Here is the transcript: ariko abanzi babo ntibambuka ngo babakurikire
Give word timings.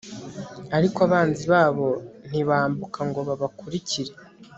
ariko 0.77 0.97
abanzi 1.07 1.43
babo 1.53 1.87
ntibambuka 2.27 2.99
ngo 3.09 3.19
babakurikire 3.27 4.13